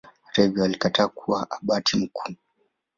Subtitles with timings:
[0.23, 2.33] Hata hivyo alikataa kuwa Abati mkuu.